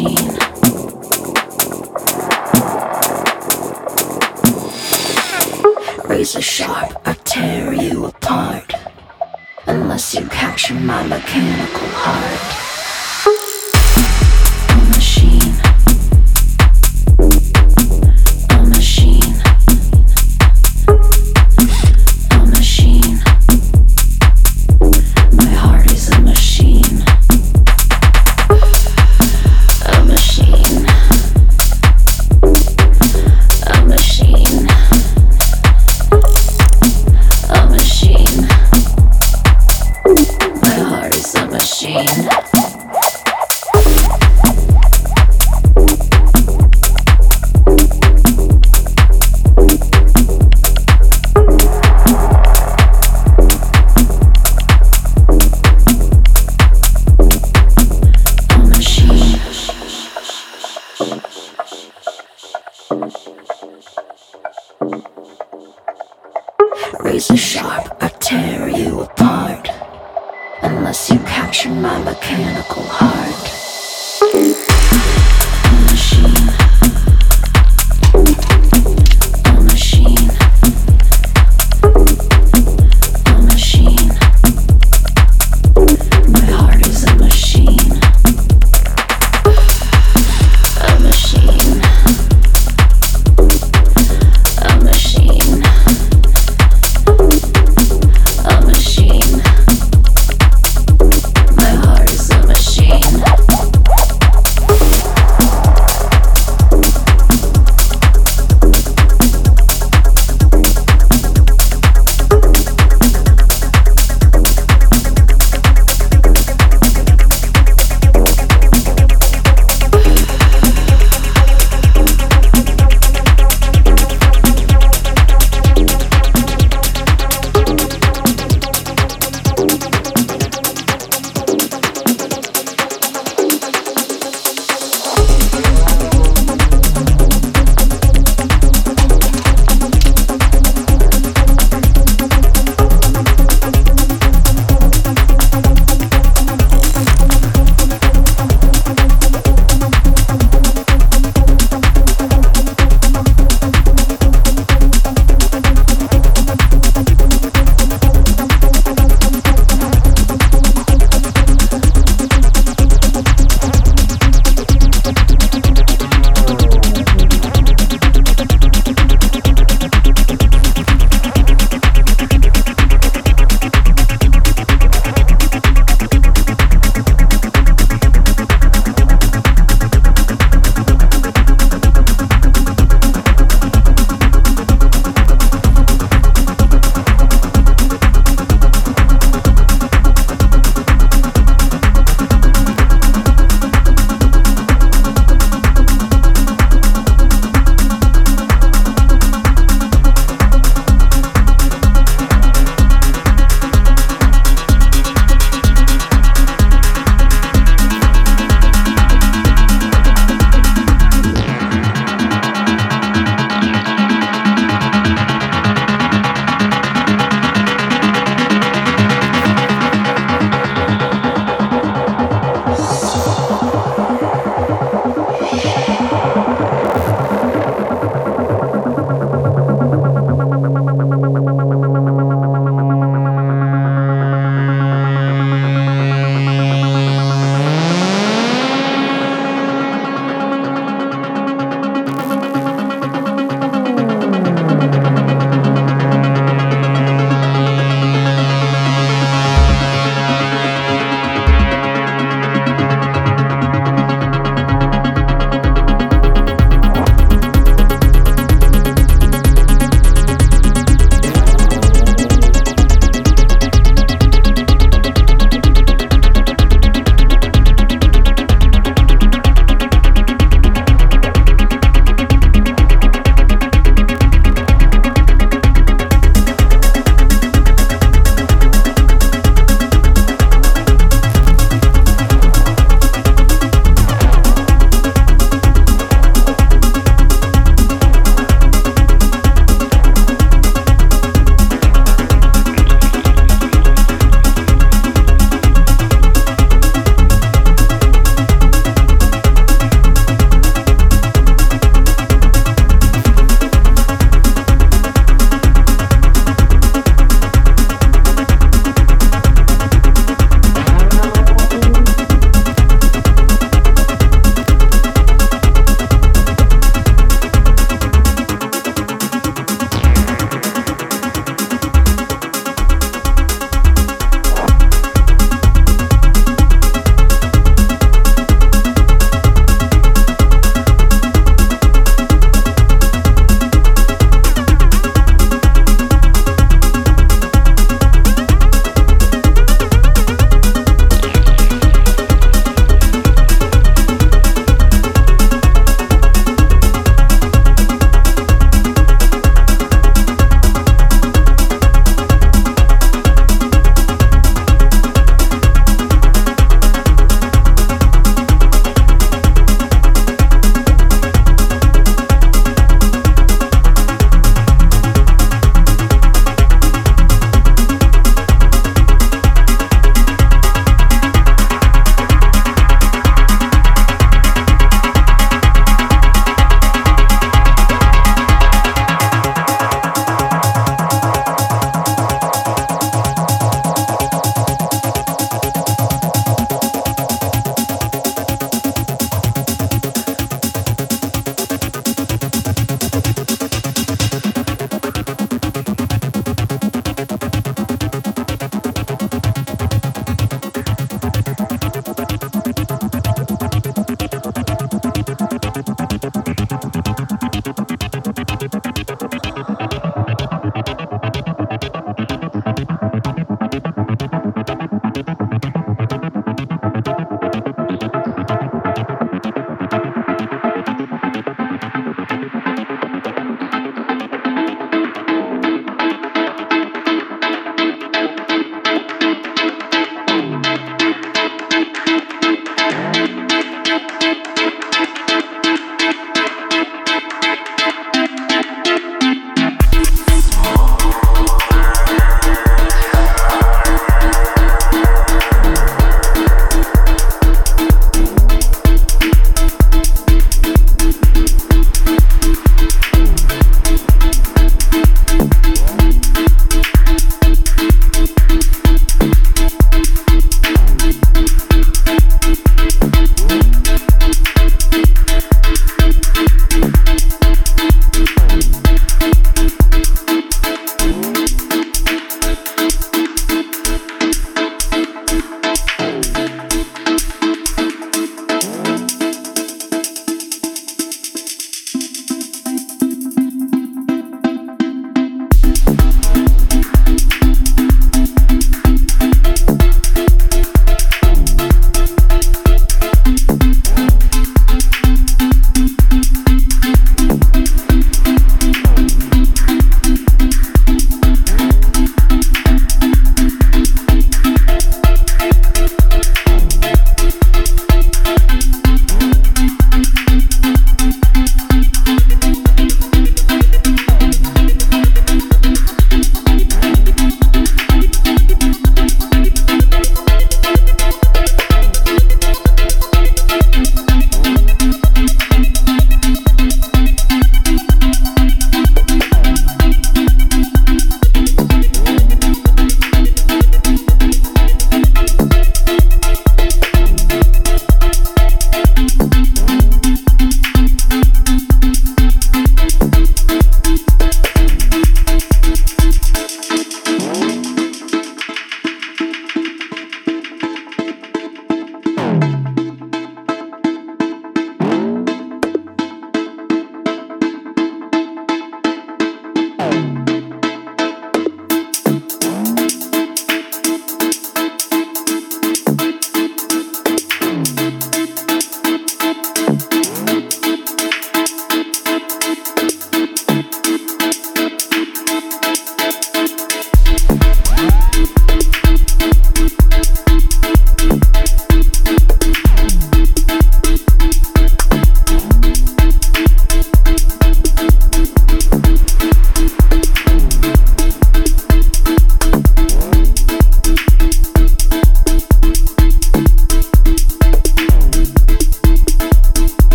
machine. 0.00 0.16
Razor 6.08 6.40
sharp, 6.40 6.96
I 7.04 7.14
tear 7.24 7.72
you 7.74 8.06
apart. 8.06 8.72
Unless 9.66 10.14
you 10.14 10.26
capture 10.28 10.74
my 10.74 11.02
mechanical 11.06 11.88
heart. 11.88 12.61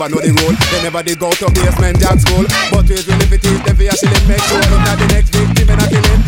Never 0.00 0.14
know 0.14 0.20
the 0.24 0.32
rule. 0.40 0.56
They 0.72 0.82
never 0.82 1.02
did 1.02 1.18
go 1.18 1.30
to 1.30 1.46
basement 1.52 2.00
dance 2.00 2.22
school. 2.22 2.44
But 2.72 2.88
we 2.88 2.94
will 2.96 3.20
if 3.20 3.32
it 3.32 3.44
is 3.44 3.60
the 3.64 3.74
fear 3.76 3.92
shilling, 3.92 4.28
make 4.28 4.40
sure 4.48 4.58
it's 4.58 4.70
not 4.70 4.96
the 4.98 5.06
next 5.12 5.30
victim 5.30 5.68
in 5.68 5.78
a 5.78 5.86
killing. 5.88 6.10
Now 6.10 6.19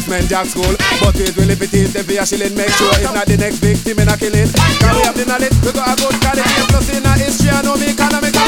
basement 0.00 0.28
jack 0.28 0.46
school. 0.46 0.74
But 1.00 1.16
it 1.20 1.36
will 1.36 1.50
if 1.50 1.60
it 1.60 1.74
is 1.74 1.92
the 1.92 2.02
fear 2.02 2.24
shilling, 2.24 2.56
make 2.56 2.70
sure 2.70 2.88
it's 2.96 3.12
not 3.12 3.26
the 3.26 3.36
next 3.36 3.58
victim 3.58 3.98
in 3.98 4.08
a 4.08 4.16
killing. 4.16 4.48
Can 4.80 4.96
we 4.96 5.02
have 5.04 5.16
the 5.16 5.24
knowledge? 5.26 5.52
We 5.60 5.72
got 5.72 5.92
a 5.92 5.94
good 6.00 6.16
quality. 6.20 6.62
Plus 6.72 6.88
in 6.96 7.04
a 7.04 7.12
history, 7.18 7.50
I 7.50 7.62
know 7.62 7.76
me 7.76 7.90
economic. 7.92 8.39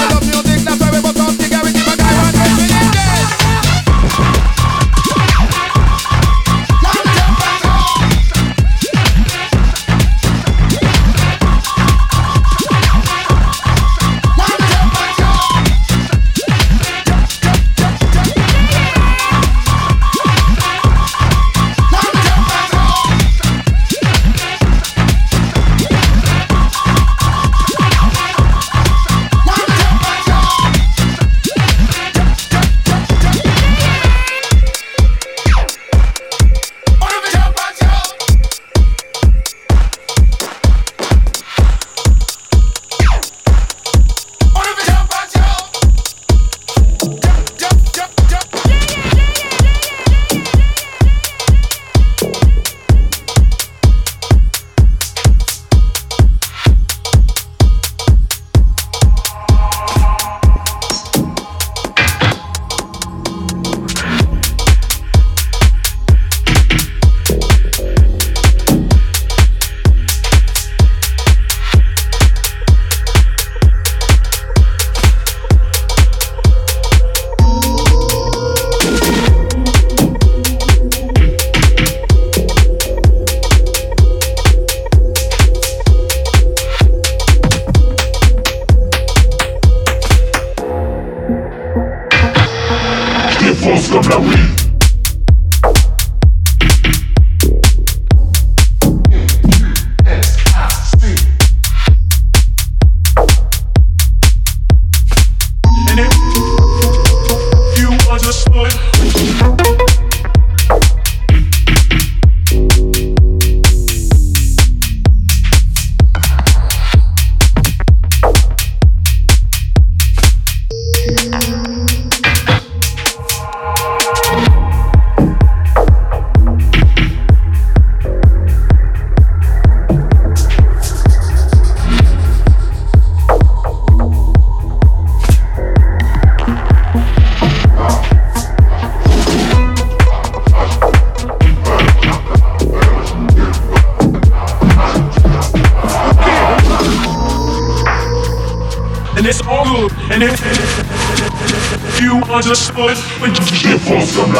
When 153.72 153.80
you 153.80 153.86
get 153.86 154.00
for 154.00 154.06
some 154.06 154.32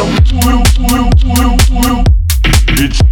Bitch. 2.67 3.12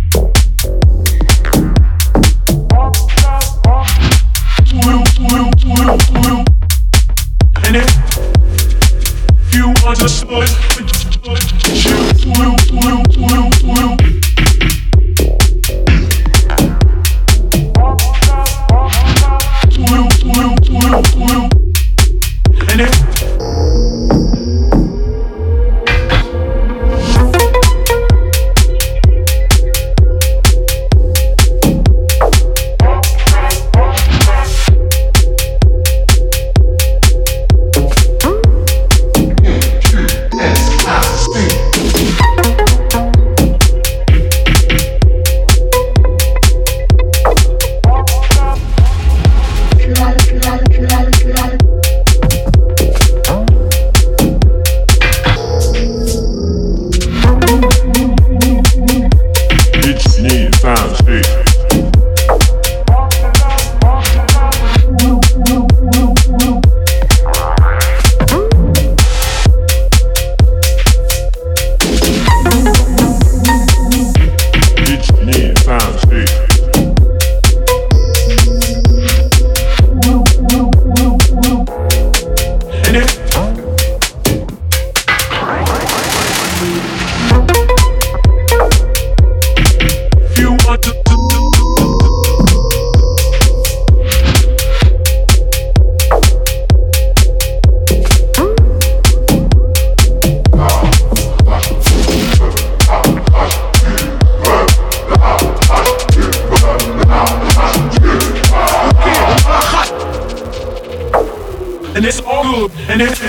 And 112.01 112.07
it's 112.07 112.21
all 112.23 112.45
good. 112.45 112.71
And 112.89 113.03
if, 113.03 113.21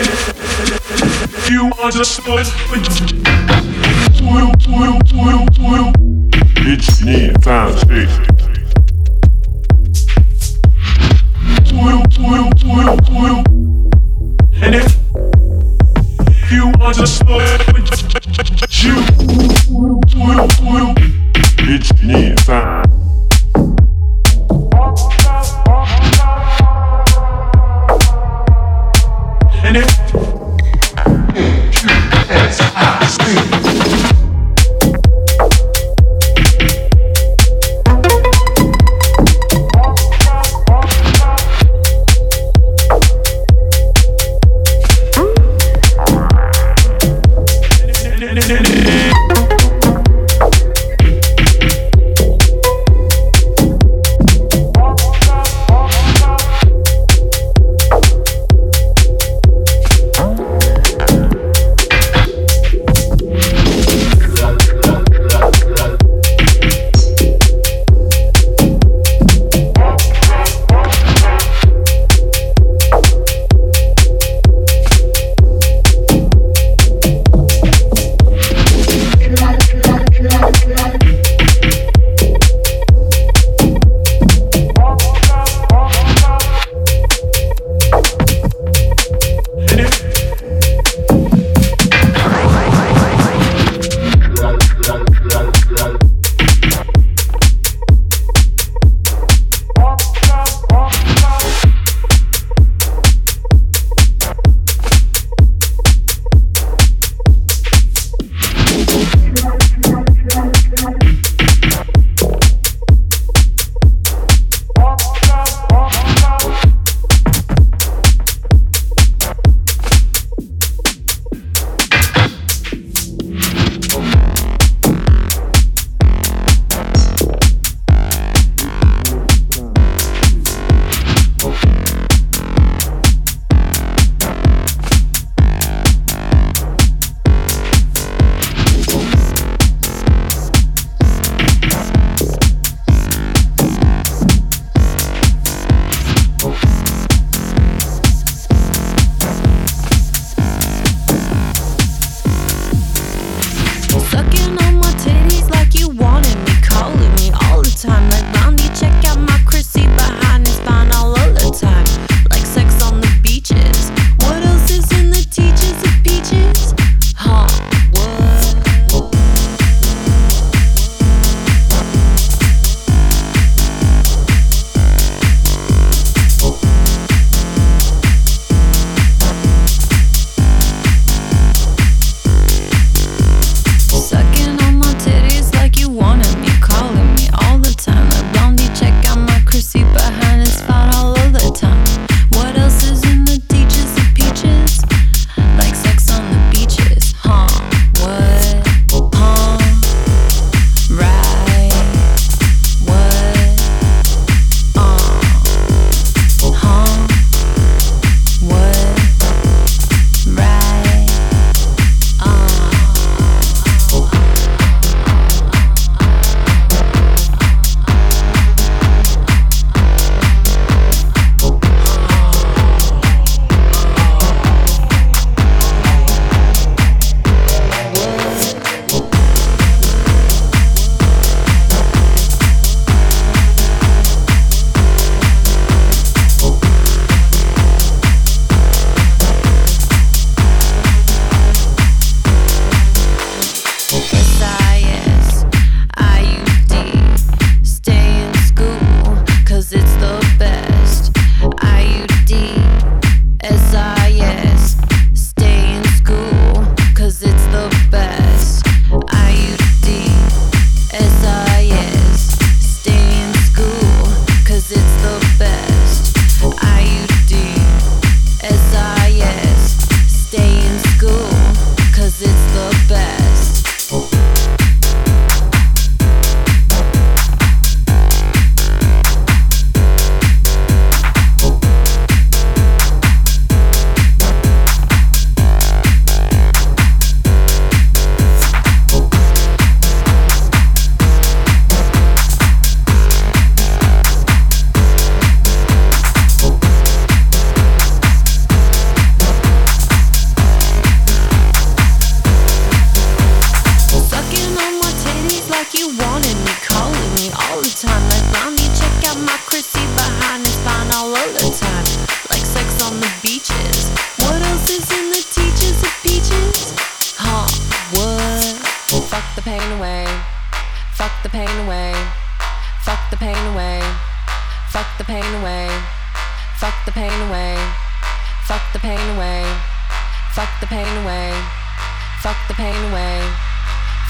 you 1.51 1.69
understood, 1.83 2.45
bitch, 6.55 7.03
need 7.03 7.43
found 7.43 7.77
straight. 7.79 8.07
And 14.63 14.75
if 14.75 14.95
you 16.49 16.71
understood, 16.79 17.59
you 18.71 18.95
bitch, 21.67 22.03
need 22.07 22.39
found. 22.39 22.90